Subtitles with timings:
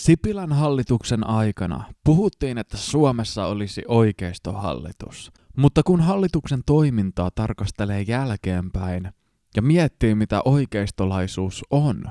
[0.00, 5.32] Sipilän hallituksen aikana puhuttiin, että Suomessa olisi oikeistohallitus.
[5.56, 9.12] Mutta kun hallituksen toimintaa tarkastelee jälkeenpäin
[9.56, 12.04] ja miettii, mitä oikeistolaisuus on,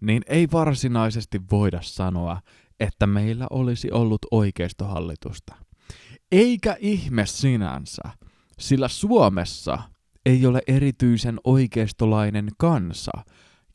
[0.00, 2.40] niin ei varsinaisesti voida sanoa,
[2.80, 5.54] että meillä olisi ollut oikeistohallitusta.
[6.32, 8.02] Eikä ihme sinänsä,
[8.58, 9.78] sillä Suomessa
[10.26, 13.12] ei ole erityisen oikeistolainen kansa,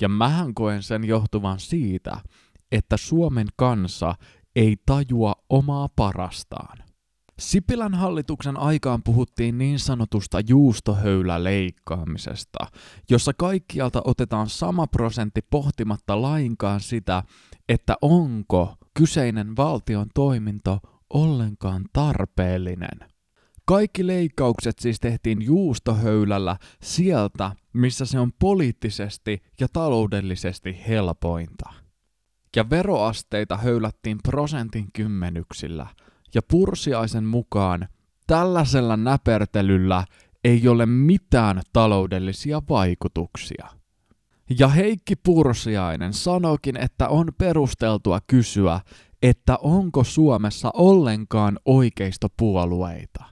[0.02, 2.18] ja mähän koen sen johtuvan siitä,
[2.72, 4.16] että Suomen kansa
[4.56, 6.78] ei tajua omaa parastaan.
[7.40, 12.68] Sipilän hallituksen aikaan puhuttiin niin sanotusta juustohöyläleikkaamisesta,
[13.10, 17.24] jossa kaikkialta otetaan sama prosentti pohtimatta lainkaan sitä,
[17.70, 20.80] että onko kyseinen valtion toiminto
[21.10, 23.00] ollenkaan tarpeellinen.
[23.66, 31.81] Kaikki leikkaukset siis tehtiin juustohöylällä sieltä, missä se on poliittisesti ja taloudellisesti helpointa.
[32.56, 35.88] Ja veroasteita höylättiin prosentin kymmenyksillä,
[36.36, 37.88] ja Pursiaisen mukaan
[38.28, 40.06] tällaisella näpertelyllä
[40.44, 43.68] ei ole mitään taloudellisia vaikutuksia.
[44.60, 48.80] Ja Heikki Pursiainen sanokin, että on perusteltua kysyä,
[49.22, 53.31] että onko Suomessa ollenkaan oikeistopuolueita.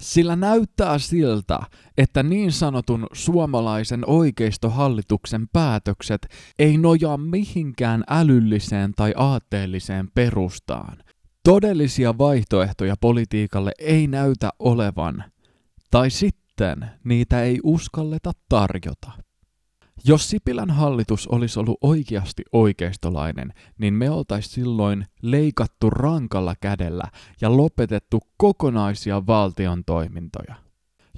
[0.00, 1.58] Sillä näyttää siltä,
[1.98, 6.26] että niin sanotun suomalaisen oikeistohallituksen päätökset
[6.58, 10.96] ei nojaa mihinkään älylliseen tai aatteelliseen perustaan.
[11.44, 15.24] Todellisia vaihtoehtoja politiikalle ei näytä olevan,
[15.90, 19.12] tai sitten niitä ei uskalleta tarjota.
[20.04, 27.04] Jos Sipilän hallitus olisi ollut oikeasti oikeistolainen, niin me oltais silloin leikattu rankalla kädellä
[27.40, 30.54] ja lopetettu kokonaisia valtion toimintoja.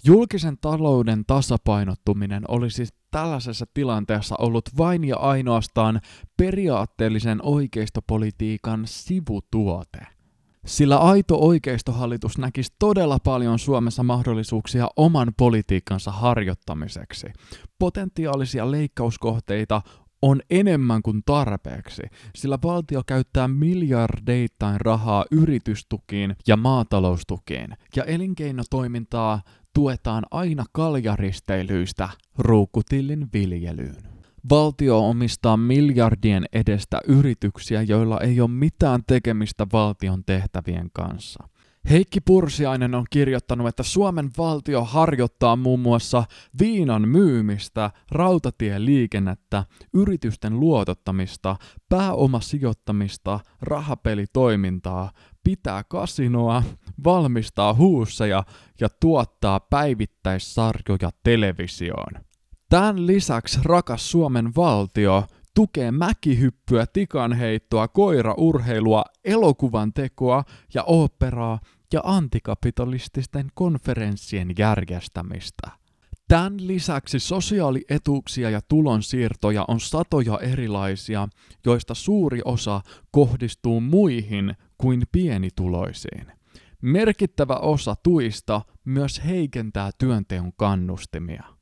[0.05, 6.01] Julkisen talouden tasapainottuminen olisi tällaisessa tilanteessa ollut vain ja ainoastaan
[6.37, 10.07] periaatteellisen oikeistopolitiikan sivutuote.
[10.67, 17.27] Sillä aito oikeistohallitus näkisi todella paljon Suomessa mahdollisuuksia oman politiikkansa harjoittamiseksi.
[17.79, 19.83] Potentiaalisia leikkauskohteita
[20.23, 22.03] on enemmän kuin tarpeeksi,
[22.37, 29.43] sillä valtio käyttää miljardeittain rahaa yritystukiin ja maataloustukiin, ja elinkeinotoimintaa
[29.75, 32.09] tuetaan aina kaljaristeilyistä
[32.39, 34.12] ruukutillin viljelyyn.
[34.51, 41.49] Valtio omistaa miljardien edestä yrityksiä, joilla ei ole mitään tekemistä valtion tehtävien kanssa.
[41.91, 46.25] Heikki Pursiainen on kirjoittanut, että Suomen valtio harjoittaa muun muassa
[46.61, 49.65] viinan myymistä, rautatieliikennettä,
[49.95, 51.57] yritysten luotottamista,
[51.89, 55.13] pääomasijoittamista, rahapelitoimintaa,
[55.45, 56.63] pitää kasinoa,
[57.05, 58.45] valmistaa huusseja
[58.81, 62.32] ja tuottaa päivittäissarjoja televisioon.
[62.73, 65.25] Tämän lisäksi rakas Suomen valtio
[65.55, 70.45] tukee mäkihyppyä, tikanheittoa, koiraurheilua, elokuvan tekoa
[70.75, 71.61] ja oopperaa
[71.93, 75.71] ja antikapitalististen konferenssien järjestämistä.
[76.29, 81.29] Tämän lisäksi sosiaalietuuksia ja tulonsiirtoja on satoja erilaisia,
[81.67, 82.81] joista suuri osa
[83.11, 86.27] kohdistuu muihin kuin pienituloisiin.
[86.83, 91.62] Merkittävä osa tuista myös heikentää työnteon kannustimia.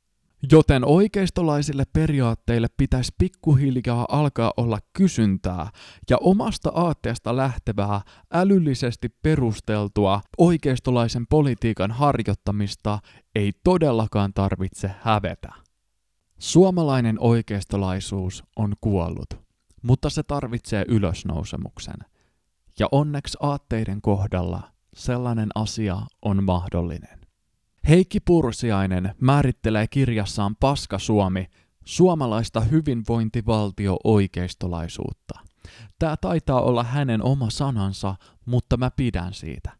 [0.51, 5.69] Joten oikeistolaisille periaatteille pitäisi pikkuhiljaa alkaa olla kysyntää
[6.09, 8.01] ja omasta aatteesta lähtevää,
[8.33, 12.99] älyllisesti perusteltua oikeistolaisen politiikan harjoittamista
[13.35, 15.53] ei todellakaan tarvitse hävetä.
[16.39, 19.33] Suomalainen oikeistolaisuus on kuollut,
[19.81, 21.97] mutta se tarvitsee ylösnousemuksen.
[22.79, 27.20] Ja onneksi aatteiden kohdalla sellainen asia on mahdollinen.
[27.89, 31.47] Heikki Pursiainen määrittelee kirjassaan Paska Suomi
[31.85, 35.39] suomalaista hyvinvointivaltio-oikeistolaisuutta.
[35.99, 38.15] Tämä taitaa olla hänen oma sanansa,
[38.45, 39.71] mutta mä pidän siitä.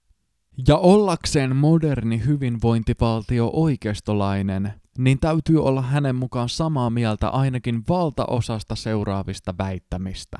[0.68, 9.54] Ja ollakseen moderni hyvinvointivaltio oikeistolainen, niin täytyy olla hänen mukaan samaa mieltä ainakin valtaosasta seuraavista
[9.58, 10.40] väittämistä.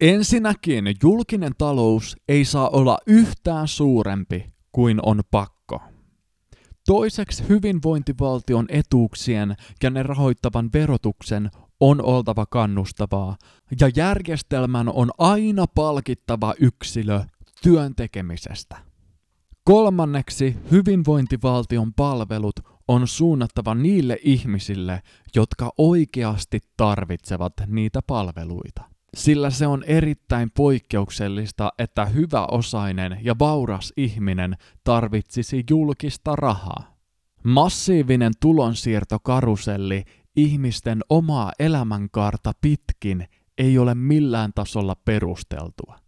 [0.00, 5.61] Ensinnäkin julkinen talous ei saa olla yhtään suurempi kuin on pakko.
[6.86, 11.50] Toiseksi hyvinvointivaltion etuuksien ja ne rahoittavan verotuksen
[11.80, 13.36] on oltava kannustavaa,
[13.80, 17.20] ja järjestelmän on aina palkittava yksilö
[17.62, 18.76] työn tekemisestä.
[19.64, 25.02] Kolmanneksi hyvinvointivaltion palvelut on suunnattava niille ihmisille,
[25.34, 34.56] jotka oikeasti tarvitsevat niitä palveluita sillä se on erittäin poikkeuksellista, että hyväosainen ja vauras ihminen
[34.84, 36.96] tarvitsisi julkista rahaa.
[37.44, 40.04] Massiivinen tulonsiirtokaruselli
[40.36, 43.26] ihmisten omaa elämänkaarta pitkin
[43.58, 45.98] ei ole millään tasolla perusteltua.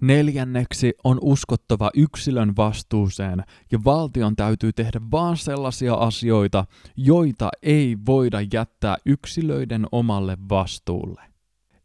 [0.00, 6.64] Neljänneksi on uskottava yksilön vastuuseen ja valtion täytyy tehdä vain sellaisia asioita,
[6.96, 11.31] joita ei voida jättää yksilöiden omalle vastuulle.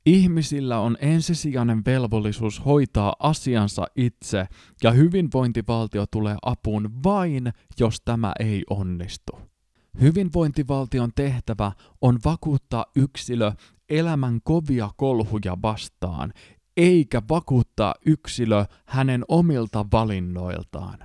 [0.07, 4.47] Ihmisillä on ensisijainen velvollisuus hoitaa asiansa itse
[4.83, 9.39] ja hyvinvointivaltio tulee apuun vain, jos tämä ei onnistu.
[10.01, 11.71] Hyvinvointivaltion tehtävä
[12.01, 13.51] on vakuuttaa yksilö
[13.89, 16.33] elämän kovia kolhuja vastaan,
[16.77, 20.99] eikä vakuuttaa yksilö hänen omilta valinnoiltaan.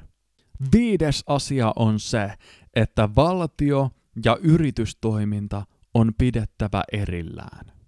[0.73, 2.33] Viides asia on se,
[2.75, 3.91] että valtio
[4.25, 7.82] ja yritystoiminta on pidettävä erillään.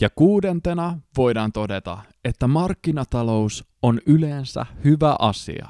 [0.00, 5.68] Ja kuudentena voidaan todeta, että markkinatalous on yleensä hyvä asia.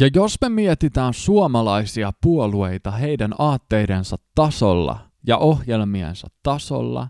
[0.00, 7.08] Ja jos me mietitään suomalaisia puolueita heidän aatteidensa tasolla ja ohjelmiensa tasolla,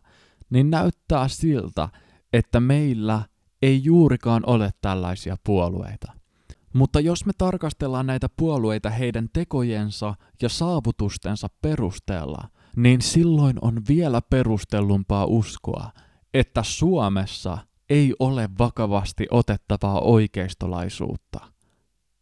[0.50, 1.88] niin näyttää siltä,
[2.32, 3.22] että meillä
[3.62, 6.12] ei juurikaan ole tällaisia puolueita.
[6.74, 14.22] Mutta jos me tarkastellaan näitä puolueita heidän tekojensa ja saavutustensa perusteella, niin silloin on vielä
[14.30, 15.90] perustellumpaa uskoa,
[16.34, 17.58] että Suomessa
[17.90, 21.40] ei ole vakavasti otettavaa oikeistolaisuutta.